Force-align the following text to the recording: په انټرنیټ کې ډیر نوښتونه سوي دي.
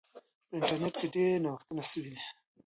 په 0.49 0.53
انټرنیټ 0.57 0.95
کې 0.99 1.07
ډیر 1.15 1.31
نوښتونه 1.43 1.83
سوي 1.91 2.09
دي. 2.13 2.23